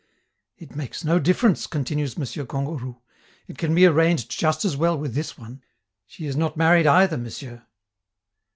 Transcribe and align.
"It 0.57 0.75
makes 0.75 1.03
no 1.03 1.19
difference," 1.19 1.67
continues 1.67 2.17
M. 2.17 2.23
Kangourou, 2.47 2.95
"it 3.47 3.59
can 3.59 3.75
be 3.75 3.85
arranged 3.85 4.31
just 4.31 4.65
as 4.65 4.75
well 4.75 4.97
with 4.97 5.13
this 5.13 5.37
one; 5.37 5.61
she 6.07 6.25
is 6.25 6.35
not 6.35 6.57
married 6.57 6.87
either, 6.87 7.19
Monsieur!" 7.19 7.67